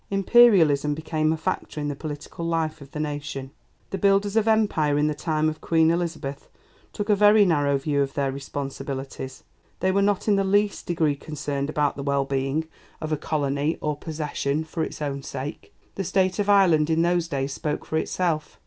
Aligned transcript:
Imperialism 0.09 0.95
became 0.95 1.31
a 1.31 1.37
factor 1.37 1.79
in 1.79 1.87
the 1.87 1.95
political 1.95 2.43
life 2.43 2.81
of 2.81 2.89
the 2.89 2.99
nation. 2.99 3.51
The 3.91 3.99
builders 3.99 4.35
of 4.35 4.47
Empire 4.47 4.97
in 4.97 5.05
the 5.05 5.13
time 5.13 5.47
of 5.47 5.61
Queen 5.61 5.91
Elizabeth 5.91 6.49
took 6.91 7.07
a 7.07 7.15
very 7.15 7.45
narrow 7.45 7.77
view 7.77 8.01
of 8.01 8.15
their 8.15 8.31
responsibilities; 8.31 9.43
they 9.79 9.91
were 9.91 10.01
not 10.01 10.27
in 10.27 10.37
the 10.37 10.43
least 10.43 10.87
degree 10.87 11.15
concerned 11.15 11.69
about 11.69 11.97
the 11.97 12.01
well 12.01 12.25
being 12.25 12.67
of 12.99 13.11
a 13.11 13.15
colony 13.15 13.77
or 13.79 13.95
possession 13.95 14.63
for 14.63 14.83
its 14.83 15.03
own 15.03 15.21
sake. 15.21 15.71
The 15.93 16.03
state 16.03 16.39
of 16.39 16.49
Ireland 16.49 16.89
in 16.89 17.03
those 17.03 17.27
days 17.27 17.53
spoke 17.53 17.85
for 17.85 17.97
itself. 17.97 18.57